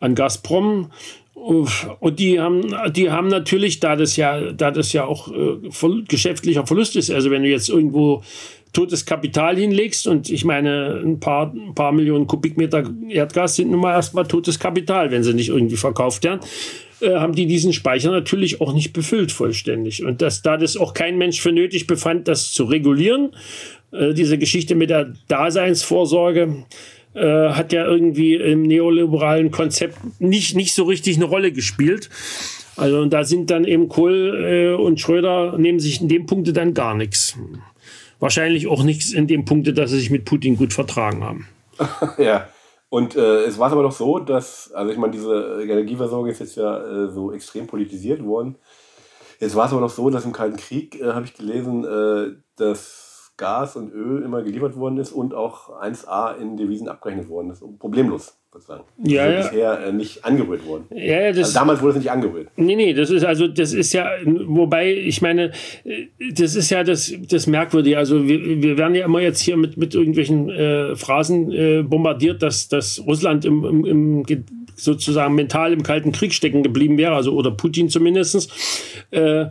an 0.00 0.14
Gazprom. 0.14 0.90
Und 1.34 2.18
die 2.18 2.38
haben, 2.38 2.74
die 2.92 3.10
haben 3.10 3.28
natürlich, 3.28 3.80
da 3.80 3.96
das 3.96 4.16
ja, 4.16 4.52
da 4.52 4.70
das 4.70 4.92
ja 4.92 5.06
auch 5.06 5.32
äh, 5.32 6.02
geschäftlicher 6.06 6.66
Verlust 6.66 6.96
ist, 6.96 7.10
also 7.10 7.30
wenn 7.30 7.42
du 7.42 7.48
jetzt 7.48 7.70
irgendwo 7.70 8.22
totes 8.72 9.06
Kapital 9.06 9.56
hinlegst 9.56 10.06
und 10.06 10.30
ich 10.30 10.44
meine, 10.44 11.00
ein 11.04 11.18
paar, 11.18 11.52
ein 11.52 11.74
paar 11.74 11.92
Millionen 11.92 12.26
Kubikmeter 12.26 12.84
Erdgas 13.08 13.56
sind 13.56 13.70
nun 13.70 13.80
mal 13.80 13.94
erstmal 13.94 14.26
totes 14.26 14.58
Kapital, 14.58 15.10
wenn 15.10 15.24
sie 15.24 15.34
nicht 15.34 15.48
irgendwie 15.48 15.76
verkauft 15.76 16.24
werden, 16.24 16.40
äh, 17.00 17.14
haben 17.14 17.34
die 17.34 17.46
diesen 17.46 17.72
Speicher 17.72 18.10
natürlich 18.10 18.60
auch 18.60 18.72
nicht 18.72 18.92
befüllt 18.92 19.32
vollständig. 19.32 20.04
Und 20.04 20.22
dass 20.22 20.42
da 20.42 20.56
das 20.56 20.76
auch 20.76 20.94
kein 20.94 21.18
Mensch 21.18 21.40
für 21.40 21.52
nötig 21.52 21.86
befand, 21.86 22.28
das 22.28 22.52
zu 22.52 22.64
regulieren, 22.64 23.30
äh, 23.92 24.14
diese 24.14 24.38
Geschichte 24.38 24.74
mit 24.74 24.90
der 24.90 25.14
Daseinsvorsorge, 25.28 26.64
äh, 27.14 27.50
hat 27.50 27.72
ja 27.72 27.84
irgendwie 27.84 28.34
im 28.34 28.62
neoliberalen 28.62 29.50
Konzept 29.50 29.98
nicht, 30.20 30.56
nicht 30.56 30.74
so 30.74 30.84
richtig 30.84 31.16
eine 31.16 31.24
Rolle 31.24 31.52
gespielt. 31.52 32.10
Also 32.76 33.04
da 33.06 33.24
sind 33.24 33.50
dann 33.50 33.64
eben 33.64 33.88
Kohl 33.88 34.44
äh, 34.44 34.82
und 34.82 35.00
Schröder 35.00 35.58
nehmen 35.58 35.80
sich 35.80 36.00
in 36.00 36.08
dem 36.08 36.26
Punkte 36.26 36.52
dann 36.52 36.72
gar 36.74 36.94
nichts. 36.94 37.36
Wahrscheinlich 38.20 38.66
auch 38.68 38.82
nichts 38.82 39.12
in 39.12 39.26
dem 39.26 39.44
Punkte, 39.44 39.72
dass 39.72 39.90
sie 39.90 39.98
sich 39.98 40.10
mit 40.10 40.24
Putin 40.24 40.56
gut 40.56 40.72
vertragen 40.72 41.24
haben. 41.24 41.48
ja. 42.18 42.48
Und 42.90 43.14
äh, 43.14 43.44
es 43.44 43.58
war 43.58 43.70
aber 43.70 43.84
doch 43.84 43.92
so, 43.92 44.18
dass, 44.18 44.72
also 44.72 44.90
ich 44.90 44.98
meine, 44.98 45.12
diese 45.12 45.60
Energieversorgung 45.62 46.28
ist 46.28 46.40
jetzt 46.40 46.56
ja 46.56 46.78
äh, 46.78 47.08
so 47.08 47.32
extrem 47.32 47.66
politisiert 47.66 48.24
worden. 48.24 48.56
Jetzt 49.38 49.54
war 49.54 49.66
es 49.66 49.72
aber 49.72 49.80
noch 49.80 49.90
so, 49.90 50.10
dass 50.10 50.24
im 50.24 50.32
Kalten 50.32 50.56
Krieg, 50.56 51.00
äh, 51.00 51.12
habe 51.12 51.24
ich 51.24 51.34
gelesen, 51.34 51.84
äh, 51.84 52.36
dass 52.56 53.09
Gas 53.40 53.74
und 53.74 53.92
Öl 53.92 54.22
immer 54.22 54.42
geliefert 54.42 54.76
worden 54.76 54.98
ist 54.98 55.10
und 55.12 55.34
auch 55.34 55.70
1A 55.82 56.36
in 56.40 56.56
Devisen 56.56 56.88
abgerechnet 56.88 57.28
worden 57.28 57.50
ist. 57.50 57.64
Problemlos 57.80 58.36
sozusagen. 58.52 58.84
Ja, 59.02 59.24
ist 59.26 59.46
ja. 59.46 59.50
bisher 59.50 59.86
äh, 59.86 59.92
nicht 59.92 60.24
angerührt 60.24 60.66
worden. 60.66 60.84
Ja, 60.90 61.20
ja, 61.22 61.28
das, 61.30 61.38
Also 61.48 61.58
damals 61.60 61.80
wurde 61.80 61.90
es 61.92 61.96
nicht 61.98 62.10
angerührt. 62.10 62.48
Nee, 62.56 62.76
nee, 62.76 62.92
das 62.92 63.08
ist 63.10 63.24
also, 63.24 63.48
das 63.48 63.72
ist 63.72 63.92
ja, 63.92 64.06
wobei, 64.24 64.92
ich 64.92 65.22
meine, 65.22 65.52
äh, 65.84 66.06
das 66.34 66.54
ist 66.56 66.68
ja 66.70 66.84
das, 66.84 67.12
das 67.28 67.46
Merkwürdige. 67.46 67.96
Also 67.96 68.26
wir, 68.28 68.62
wir 68.62 68.76
werden 68.76 68.94
ja 68.94 69.04
immer 69.06 69.20
jetzt 69.20 69.40
hier 69.40 69.56
mit, 69.56 69.76
mit 69.76 69.94
irgendwelchen 69.94 70.50
äh, 70.50 70.94
Phrasen 70.96 71.50
äh, 71.52 71.82
bombardiert, 71.82 72.42
dass, 72.42 72.68
dass 72.68 73.02
Russland 73.06 73.44
im, 73.44 73.64
im, 73.64 73.84
im 73.86 74.22
ge- 74.24 74.42
sozusagen 74.76 75.34
mental 75.34 75.72
im 75.72 75.82
Kalten 75.82 76.10
Krieg 76.12 76.32
stecken 76.34 76.62
geblieben 76.62 76.98
wäre, 76.98 77.14
also 77.14 77.32
oder 77.34 77.50
Putin 77.52 77.88
zumindest. 77.88 78.50
Äh, 79.12 79.46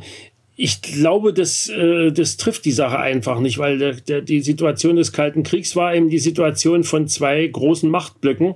ich 0.61 0.81
glaube, 0.81 1.31
das, 1.31 1.69
äh, 1.69 2.11
das 2.11 2.35
trifft 2.35 2.65
die 2.65 2.73
Sache 2.73 2.99
einfach 2.99 3.39
nicht, 3.39 3.59
weil 3.59 3.77
der, 3.77 3.93
der, 3.93 4.21
die 4.21 4.41
Situation 4.41 4.97
des 4.97 5.13
Kalten 5.13 5.43
Kriegs 5.43 5.73
war 5.77 5.95
eben 5.95 6.09
die 6.09 6.19
Situation 6.19 6.83
von 6.83 7.07
zwei 7.07 7.47
großen 7.47 7.89
Machtblöcken, 7.89 8.55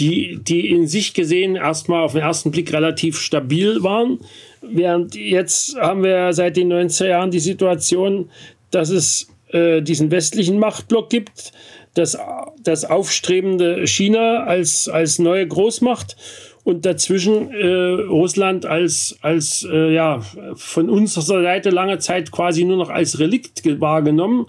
die, 0.00 0.40
die 0.42 0.68
in 0.70 0.88
sich 0.88 1.14
gesehen 1.14 1.54
erstmal 1.54 2.02
auf 2.02 2.14
den 2.14 2.22
ersten 2.22 2.50
Blick 2.50 2.72
relativ 2.72 3.20
stabil 3.20 3.84
waren. 3.84 4.18
Während 4.60 5.14
jetzt 5.14 5.76
haben 5.76 6.02
wir 6.02 6.32
seit 6.32 6.56
den 6.56 6.72
90er 6.72 7.06
Jahren 7.06 7.30
die 7.30 7.38
Situation, 7.38 8.28
dass 8.72 8.90
es 8.90 9.28
äh, 9.52 9.82
diesen 9.82 10.10
westlichen 10.10 10.58
Machtblock 10.58 11.10
gibt, 11.10 11.52
das, 11.94 12.18
das 12.64 12.84
aufstrebende 12.84 13.86
China 13.86 14.42
als, 14.42 14.88
als 14.88 15.20
neue 15.20 15.46
Großmacht 15.46 16.16
und 16.64 16.84
dazwischen 16.84 17.50
äh, 17.52 17.66
Russland 18.08 18.66
als, 18.66 19.18
als 19.22 19.66
äh, 19.70 19.92
ja, 19.94 20.20
von 20.54 20.90
unserer 20.90 21.42
Seite 21.42 21.70
lange 21.70 21.98
Zeit 21.98 22.30
quasi 22.30 22.64
nur 22.64 22.76
noch 22.76 22.90
als 22.90 23.18
Relikt 23.18 23.62
ge- 23.62 23.80
wahrgenommen. 23.80 24.46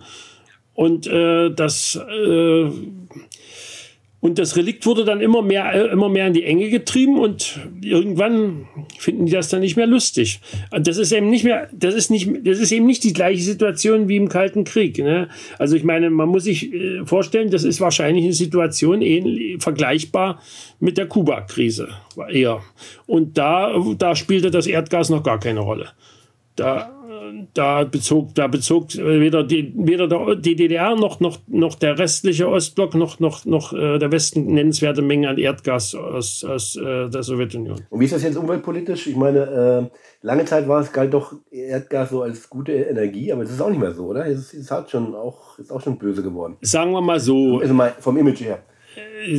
Und 0.74 1.08
äh, 1.08 1.52
das 1.52 1.96
äh, 1.96 2.70
und 4.22 4.38
das 4.38 4.56
Relikt 4.56 4.86
wurde 4.86 5.04
dann 5.04 5.20
immer 5.20 5.42
mehr, 5.42 5.74
äh, 5.74 5.92
immer 5.92 6.08
mehr 6.08 6.28
in 6.28 6.34
die 6.34 6.44
Enge 6.44 6.70
getrieben 6.70 7.20
und 7.20 7.60
irgendwann 7.82 8.68
finden 8.98 9.26
die 9.26 9.32
das 9.32 9.50
dann 9.50 9.62
nicht 9.62 9.76
mehr 9.76 9.88
lustig. 9.88 10.40
Das 10.70 10.98
ist 10.98 11.12
eben 11.12 11.30
nicht 11.30 11.44
mehr, 11.44 11.70
das 11.74 11.96
ist 11.96 12.12
nicht, 12.12 12.30
das 12.44 12.60
ist 12.60 12.72
eben 12.72 12.86
nicht 12.86 13.04
die 13.04 13.14
gleiche 13.14 13.42
Situation 13.42 14.08
wie 14.08 14.18
im 14.18 14.30
Kalten 14.30 14.64
Krieg. 14.64 15.00
Ne? 15.00 15.28
Also 15.58 15.76
ich 15.76 15.84
meine, 15.84 16.12
man 16.12 16.30
muss 16.30 16.44
sich 16.44 16.72
äh, 16.72 17.04
vorstellen, 17.04 17.50
das 17.50 17.64
ist 17.64 17.82
wahrscheinlich 17.82 18.24
eine 18.24 18.34
Situation 18.34 19.02
ähnlich, 19.02 19.62
vergleichbar 19.62 20.40
mit 20.80 21.00
der 21.00 21.08
Kuba-Krise 21.08 21.90
eher. 22.30 22.62
Und 23.08 23.40
da, 23.40 23.74
da 23.98 24.16
spielte 24.16 24.52
das 24.52 24.68
Erdgas 24.68 25.10
noch 25.10 25.24
gar 25.24 25.40
keine 25.40 25.62
Rolle. 25.62 25.90
Da, 26.56 26.92
da 27.54 27.84
bezog, 27.84 28.36
da 28.36 28.48
bezog 28.48 28.94
weder 28.96 29.44
die, 29.44 29.74
weder 29.76 30.08
der, 30.08 30.36
die 30.36 30.56
DDR 30.56 30.96
noch, 30.96 31.20
noch, 31.20 31.40
noch 31.48 31.76
der 31.76 31.98
restliche 31.98 32.48
Ostblock 32.48 32.96
noch, 32.96 33.20
noch, 33.20 33.46
noch 33.46 33.74
äh, 33.74 33.98
der 34.00 34.12
Westen 34.12 34.46
nennenswerte 34.46 35.02
Mengen 35.02 35.30
an 35.30 35.38
Erdgas 35.38 35.96
aus, 35.96 36.44
aus 36.44 36.76
äh, 36.76 37.10
der 37.10 37.24
Sowjetunion. 37.24 37.82
Und 37.90 38.00
wie 38.00 38.06
ist 38.06 38.14
das 38.14 38.24
jetzt 38.24 38.38
umweltpolitisch? 38.38 39.08
Ich 39.08 39.16
meine, 39.16 39.90
äh, 39.92 40.26
lange 40.26 40.46
Zeit 40.46 40.68
war 40.68 40.82
es 40.82 40.92
galt 40.92 41.14
doch 41.14 41.34
Erdgas 41.52 42.10
so 42.10 42.22
als 42.22 42.50
gute 42.50 42.74
Energie, 42.74 43.32
aber 43.32 43.44
das 43.44 43.54
ist 43.54 43.62
auch 43.62 43.70
nicht 43.70 43.80
mehr 43.80 43.94
so, 43.94 44.06
oder? 44.06 44.26
Es 44.26 44.40
ist, 44.40 44.54
es 44.54 44.72
hat 44.72 44.90
schon 44.90 45.16
auch, 45.16 45.58
ist 45.60 45.72
auch 45.72 45.82
schon 45.82 45.98
böse 45.98 46.24
geworden. 46.24 46.58
Sagen 46.62 46.92
wir 46.92 47.02
mal 47.02 47.20
so, 47.20 47.60
Also 47.60 47.74
mal 47.74 47.94
vom 48.00 48.18
Image 48.18 48.42
her. 48.42 48.60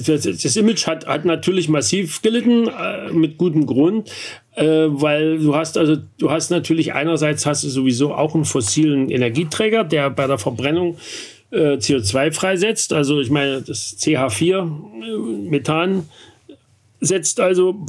Das, 0.06 0.22
das 0.22 0.56
Image 0.56 0.86
hat, 0.86 1.06
hat 1.06 1.24
natürlich 1.24 1.68
massiv 1.68 2.22
gelitten, 2.22 2.68
äh, 2.68 3.12
mit 3.12 3.38
gutem 3.38 3.66
Grund, 3.66 4.10
äh, 4.54 4.64
weil 4.64 5.38
du 5.38 5.54
hast 5.54 5.76
also, 5.76 5.96
du 6.18 6.30
hast 6.30 6.50
natürlich 6.50 6.94
einerseits 6.94 7.46
hast 7.46 7.64
du 7.64 7.68
sowieso 7.68 8.14
auch 8.14 8.34
einen 8.34 8.44
fossilen 8.44 9.10
Energieträger, 9.10 9.84
der 9.84 10.10
bei 10.10 10.26
der 10.26 10.38
Verbrennung 10.38 10.96
äh, 11.50 11.76
CO2 11.76 12.32
freisetzt. 12.32 12.92
Also 12.92 13.20
ich 13.20 13.30
meine, 13.30 13.62
das 13.62 13.96
CH4, 13.98 14.62
äh, 14.62 15.50
Methan, 15.50 16.08
setzt 17.02 17.40
also, 17.40 17.84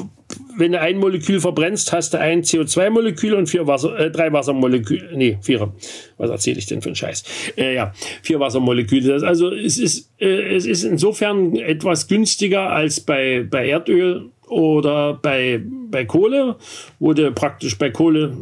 wenn 0.58 0.72
du 0.72 0.82
ein 0.82 0.98
Molekül 0.98 1.40
verbrennst, 1.40 1.94
hast 1.94 2.14
du 2.14 2.20
ein 2.20 2.42
CO2-Molekül 2.42 3.36
und 3.36 3.48
vier 3.48 3.68
Wasser, 3.68 3.98
äh, 3.98 4.12
drei 4.12 4.34
Wassermoleküle. 4.34 5.16
Nee, 5.16 5.38
vier. 5.42 5.72
Was 6.18 6.32
erzähle 6.32 6.58
ich 6.58 6.66
denn 6.66 6.82
für 6.82 6.90
einen 6.90 6.96
Scheiß? 6.96 7.24
Äh, 7.56 7.76
ja, 7.76 7.94
vier 8.24 8.40
Wassermoleküle. 8.40 9.14
Das, 9.14 9.24
also 9.24 9.54
es 9.54 9.78
ist, 9.78 10.12
äh, 10.20 10.56
es 10.56 10.66
ist 10.66 10.84
insofern 10.84 11.56
etwas 11.56 12.08
günstiger 12.08 12.72
als 12.72 13.00
bei, 13.00 13.46
bei 13.50 13.70
Erdöl 13.70 14.32
oder 14.48 15.14
bei, 15.14 15.62
bei 15.92 16.06
Kohle, 16.06 16.58
wo 17.00 17.14
du 17.14 17.32
praktisch 17.32 17.78
bei 17.78 17.92
Kohle 17.92 18.36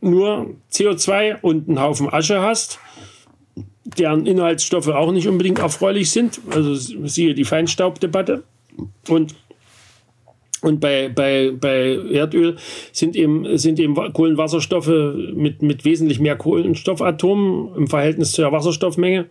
nur 0.00 0.54
CO2 0.72 1.40
und 1.42 1.68
einen 1.68 1.80
Haufen 1.80 2.12
Asche 2.12 2.40
hast 2.40 2.78
deren 3.96 4.26
Inhaltsstoffe 4.26 4.88
auch 4.88 5.12
nicht 5.12 5.28
unbedingt 5.28 5.60
erfreulich 5.60 6.10
sind. 6.10 6.40
Also 6.50 6.74
siehe 6.74 7.34
die 7.34 7.44
Feinstaubdebatte. 7.44 8.42
Und 9.08 9.34
und 10.66 10.80
bei, 10.80 11.08
bei, 11.08 11.52
bei 11.52 11.96
Erdöl 12.10 12.56
sind 12.90 13.14
eben, 13.14 13.56
sind 13.56 13.78
eben 13.78 13.94
Kohlenwasserstoffe 14.12 15.14
mit, 15.32 15.62
mit 15.62 15.84
wesentlich 15.84 16.18
mehr 16.18 16.36
Kohlenstoffatomen 16.36 17.76
im 17.76 17.86
Verhältnis 17.86 18.32
zur 18.32 18.50
Wasserstoffmenge. 18.50 19.26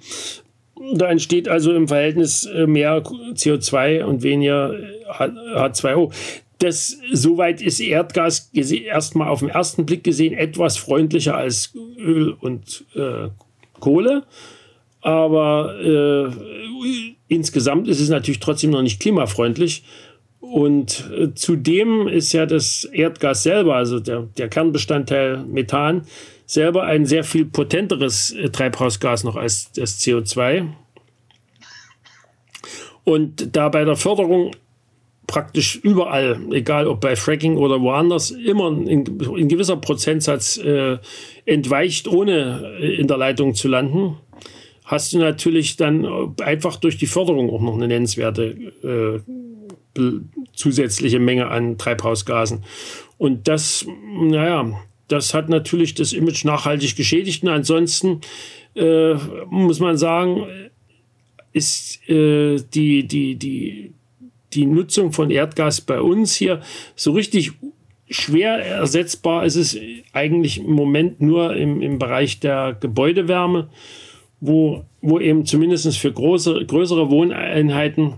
Da 0.94 1.10
entsteht 1.10 1.50
also 1.50 1.74
im 1.74 1.90
Verhältnis 1.90 2.46
äh, 2.46 2.68
mehr 2.68 3.04
CO2 3.04 4.04
und 4.06 4.24
weniger 4.24 4.76
H2O. 5.10 6.14
Das, 6.60 6.98
soweit 7.12 7.62
ist 7.62 7.82
Erdgas 7.82 8.50
erstmal 8.54 9.28
auf 9.28 9.40
den 9.40 9.50
ersten 9.50 9.86
Blick 9.86 10.06
gesehen 10.06 10.34
etwas 10.34 10.78
freundlicher 10.78 11.36
als 11.36 11.74
Öl 11.98 12.34
und 12.40 12.86
äh, 12.96 13.28
Kohle. 13.82 14.24
Aber 15.02 15.76
äh, 15.82 16.32
insgesamt 17.28 17.88
ist 17.88 18.00
es 18.00 18.10
natürlich 18.10 18.40
trotzdem 18.40 18.72
noch 18.72 18.82
nicht 18.82 19.02
klimafreundlich. 19.02 19.84
Und 20.52 21.10
äh, 21.12 21.34
zudem 21.34 22.08
ist 22.08 22.34
ja 22.34 22.46
das 22.46 22.86
Erdgas 22.86 23.44
selber, 23.44 23.76
also 23.76 24.00
der, 24.00 24.28
der 24.38 24.48
Kernbestandteil 24.48 25.44
Methan, 25.46 26.04
selber 26.46 26.84
ein 26.84 27.06
sehr 27.06 27.24
viel 27.24 27.46
potenteres 27.46 28.32
äh, 28.32 28.50
Treibhausgas 28.50 29.24
noch 29.24 29.36
als 29.36 29.72
das 29.72 30.00
CO2. 30.00 30.68
Und 33.04 33.56
da 33.56 33.70
bei 33.70 33.86
der 33.86 33.96
Förderung 33.96 34.52
praktisch 35.28 35.76
überall, 35.78 36.40
egal 36.52 36.88
ob 36.88 37.02
bei 37.02 37.16
Fracking 37.16 37.58
oder 37.58 37.82
woanders, 37.82 38.32
immer 38.32 38.68
in, 38.68 39.06
in 39.20 39.48
gewisser 39.48 39.78
Prozentsatz 39.78 40.58
äh, 40.58 40.98
entweicht, 41.46 42.08
ohne 42.08 42.78
äh, 42.80 42.96
in 42.96 43.08
der 43.08 43.18
Leitung 43.18 43.56
zu 43.56 43.68
landen, 43.68 44.18
hast 44.84 45.14
du 45.14 45.18
natürlich 45.18 45.76
dann 45.78 46.36
einfach 46.42 46.78
durch 46.78 46.98
die 46.98 47.08
Förderung 47.08 47.50
auch 47.50 47.62
noch 47.62 47.74
eine 47.74 47.88
nennenswerte 47.88 48.44
äh, 48.84 49.32
zusätzliche 50.54 51.20
Menge 51.20 51.48
an 51.48 51.78
Treibhausgasen. 51.78 52.64
Und 53.18 53.48
das, 53.48 53.86
naja, 54.22 54.74
das 55.08 55.34
hat 55.34 55.50
natürlich 55.50 55.94
das 55.94 56.14
Image 56.14 56.46
nachhaltig 56.46 56.96
geschädigt. 56.96 57.44
Und 57.44 57.50
ansonsten 57.50 58.22
äh, 58.76 59.14
muss 59.50 59.80
man 59.80 59.98
sagen, 59.98 60.46
ist 61.54 62.08
äh, 62.10 62.58
die, 62.74 63.08
die, 63.08 63.36
die, 63.36 63.94
die 64.54 64.66
Nutzung 64.66 65.14
von 65.14 65.32
Erdgas 65.32 65.82
bei 65.82 66.02
uns 66.02 66.36
hier 66.36 66.62
so 66.96 67.14
richtig 67.14 67.54
schwer 68.10 68.64
ersetzbar 68.64 69.46
ist 69.46 69.56
es 69.56 69.78
eigentlich 70.14 70.60
im 70.60 70.72
Moment 70.72 71.22
nur 71.22 71.56
im, 71.56 71.82
im 71.82 71.98
Bereich 71.98 72.40
der 72.40 72.78
Gebäudewärme, 72.80 73.70
wo, 74.40 74.84
wo 75.02 75.20
eben 75.20 75.46
zumindest 75.46 75.98
für 75.98 76.12
große, 76.12 76.66
größere 76.66 77.10
Wohneinheiten 77.10 78.16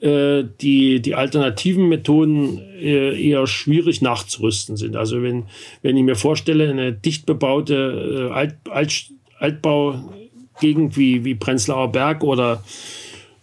äh, 0.00 0.44
die, 0.60 1.00
die 1.00 1.14
alternativen 1.14 1.88
Methoden 1.88 2.58
äh, 2.58 3.18
eher 3.18 3.46
schwierig 3.46 4.02
nachzurüsten 4.02 4.76
sind. 4.76 4.94
Also 4.96 5.22
wenn, 5.22 5.44
wenn 5.82 5.96
ich 5.96 6.02
mir 6.02 6.16
vorstelle, 6.16 6.68
eine 6.70 6.92
dicht 6.92 7.24
bebaute 7.24 8.28
äh, 8.30 8.32
Alt, 8.34 8.56
Alt, 8.68 9.06
Altbaugegend 9.38 10.96
wie, 10.96 11.24
wie 11.24 11.34
Prenzlauer 11.34 11.92
Berg 11.92 12.24
oder 12.24 12.62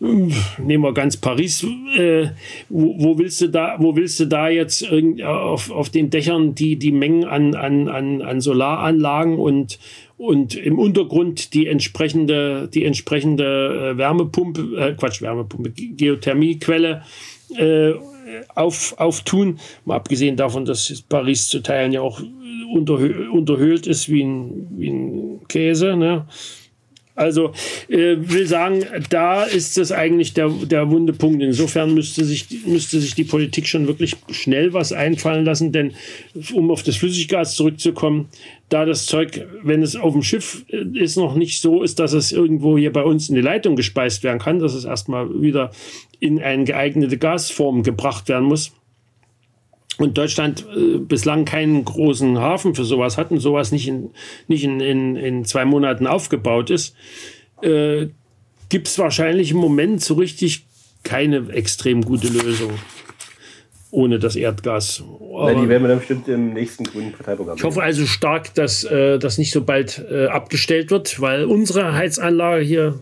nehmen 0.03 0.83
wir 0.83 0.93
ganz 0.93 1.17
Paris, 1.17 1.63
äh, 1.98 2.27
wo, 2.69 2.95
wo, 2.98 3.17
willst 3.17 3.41
du 3.41 3.48
da, 3.48 3.77
wo 3.79 3.95
willst 3.95 4.19
du 4.19 4.25
da 4.25 4.50
jetzt 4.50 4.86
auf, 5.24 5.72
auf 5.72 5.89
den 5.89 6.10
Dächern 6.10 6.55
die, 6.55 6.75
die 6.75 6.91
Mengen 6.91 7.24
an, 7.24 7.55
an, 7.55 7.88
an, 7.88 8.22
an 8.22 8.41
Solaranlagen 8.41 9.38
und, 9.38 9.79
und 10.17 10.55
im 10.55 10.77
Untergrund 10.77 11.53
die 11.53 11.67
entsprechende, 11.67 12.67
die 12.74 12.83
entsprechende 12.83 13.93
äh, 13.93 13.98
Wärmepumpe, 13.98 14.77
äh, 14.77 14.93
Quatsch, 14.93 15.22
Wärmepumpe, 15.22 15.72
Geothermiequelle 15.72 17.03
äh, 17.57 17.93
auf, 18.55 18.95
auftun. 18.98 19.60
Mal 19.86 19.95
abgesehen 19.95 20.36
davon, 20.36 20.65
dass 20.65 21.03
Paris 21.07 21.48
zu 21.48 21.62
Teilen 21.62 21.93
ja 21.93 22.01
auch 22.01 22.22
unterhö 22.74 23.29
unterhöhlt 23.29 23.88
ist 23.88 24.10
wie 24.10 24.24
ein, 24.24 24.67
wie 24.72 24.89
ein 24.89 25.48
Käse. 25.48 25.95
Ne? 25.95 26.25
Also 27.15 27.51
äh, 27.89 28.15
will 28.17 28.48
sagen, 28.48 28.86
da 29.10 29.43
ist 29.43 29.77
es 29.77 29.91
eigentlich 29.91 30.34
der, 30.34 30.50
der 30.50 30.89
wunde 30.89 31.13
Punkt. 31.13 31.43
Insofern 31.43 31.93
müsste 31.93 32.25
sich, 32.25 32.48
müsste 32.65 33.00
sich 33.00 33.13
die 33.13 33.24
Politik 33.24 33.67
schon 33.67 33.88
wirklich 33.88 34.15
schnell 34.32 34.74
was 34.74 34.93
einfallen 34.93 35.46
lassen, 35.46 35.72
denn 35.72 35.93
um 36.53 36.72
auf 36.72 36.82
das 36.82 36.96
Flüssiggas 36.96 37.55
zurückzukommen, 37.55 38.29
da 38.70 38.86
das 38.86 39.05
Zeug, 39.05 39.46
wenn 39.62 39.84
es 39.84 39.96
auf 39.96 40.13
dem 40.13 40.24
Schiff 40.24 40.65
äh, 40.70 40.84
ist, 40.98 41.15
noch 41.15 41.36
nicht 41.36 41.62
so 41.62 41.84
ist, 41.84 42.00
dass 42.00 42.13
es 42.13 42.32
irgendwo 42.32 42.77
hier 42.77 42.91
bei 42.91 43.03
uns 43.03 43.29
in 43.29 43.36
die 43.36 43.41
Leitung 43.41 43.75
gespeist 43.75 44.24
werden 44.24 44.39
kann, 44.39 44.60
dass 44.60 44.74
es 44.74 44.86
erstmal 44.86 45.41
wieder 45.41 45.72
in 46.20 46.41
eine 46.41 46.63
geeignete 46.63 47.17
Gasform 47.17 47.84
gebracht 47.84 48.27
werden 48.27 48.48
muss 48.48 48.72
und 49.97 50.17
Deutschland 50.17 50.65
äh, 50.75 50.97
bislang 50.97 51.45
keinen 51.45 51.85
großen 51.85 52.39
Hafen 52.39 52.75
für 52.75 52.83
sowas 52.83 53.17
hat 53.17 53.31
und 53.31 53.39
sowas 53.39 53.71
nicht 53.71 53.88
in, 53.88 54.12
nicht 54.47 54.63
in, 54.63 54.79
in, 54.79 55.15
in 55.15 55.45
zwei 55.45 55.65
Monaten 55.65 56.07
aufgebaut 56.07 56.69
ist, 56.69 56.95
äh, 57.62 58.07
gibt 58.69 58.88
es 58.88 58.97
wahrscheinlich 58.97 59.51
im 59.51 59.57
Moment 59.57 60.01
so 60.01 60.15
richtig 60.15 60.65
keine 61.03 61.50
extrem 61.51 62.01
gute 62.01 62.27
Lösung 62.27 62.71
ohne 63.91 64.17
das 64.17 64.35
Erdgas. 64.35 65.03
Aber 65.33 65.53
die 65.53 65.69
werden 65.69 65.83
wir 65.83 65.89
dann 65.89 66.00
bestimmt 66.00 66.27
im 66.27 66.53
nächsten 66.53 66.83
grünen 66.83 67.12
Parteiprogramm. 67.12 67.57
Ich 67.57 67.63
hoffe 67.63 67.83
also 67.83 68.07
stark, 68.07 68.53
dass 68.55 68.83
äh, 68.83 69.19
das 69.19 69.38
nicht 69.38 69.51
so 69.51 69.63
bald 69.63 70.03
äh, 70.09 70.25
abgestellt 70.25 70.89
wird, 70.89 71.21
weil 71.21 71.45
unsere 71.45 71.93
Heizanlage 71.93 72.63
hier 72.63 73.00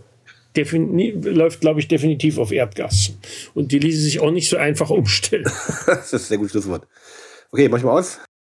läuft, 0.55 1.61
glaube 1.61 1.79
ich, 1.79 1.87
definitiv 1.87 2.37
auf 2.37 2.51
Erdgas. 2.51 3.13
Und 3.53 3.71
die 3.71 3.79
ließe 3.79 4.01
sich 4.01 4.19
auch 4.19 4.31
nicht 4.31 4.49
so 4.49 4.57
einfach 4.57 4.89
umstellen. 4.89 5.43
das 5.85 6.13
ist 6.13 6.13
ein 6.13 6.19
sehr 6.19 6.37
gutes 6.37 6.51
Schlusswort. 6.51 6.87
Okay, 7.51 7.69
mach 7.69 7.77
ich 7.77 7.83
mal 7.83 7.97
aus. 7.99 8.19